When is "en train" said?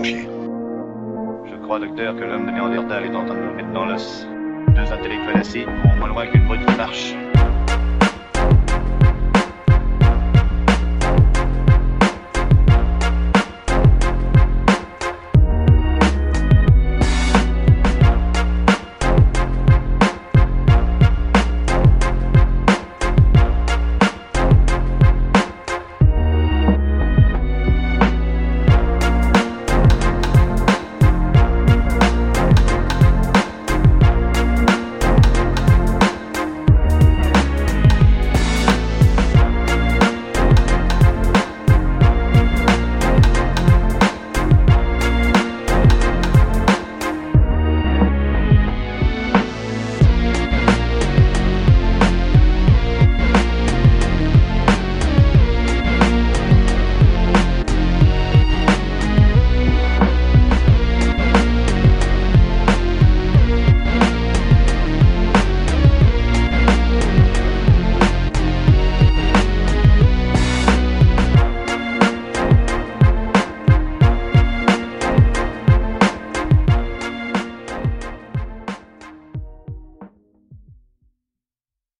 3.14-3.34